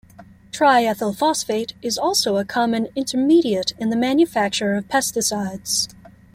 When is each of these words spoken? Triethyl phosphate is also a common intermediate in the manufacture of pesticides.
Triethyl 0.51 1.15
phosphate 1.15 1.75
is 1.83 1.95
also 1.95 2.37
a 2.37 2.43
common 2.43 2.87
intermediate 2.95 3.73
in 3.77 3.91
the 3.91 3.95
manufacture 3.95 4.73
of 4.73 4.87
pesticides. 4.87 5.93